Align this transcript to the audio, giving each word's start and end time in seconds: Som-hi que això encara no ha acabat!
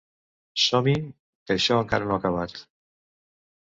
Som-hi 0.61 0.95
que 1.03 1.59
això 1.59 1.79
encara 1.85 2.11
no 2.11 2.19
ha 2.19 2.21
acabat! 2.25 2.61